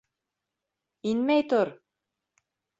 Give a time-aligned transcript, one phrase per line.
[1.13, 1.73] Инмәй тор.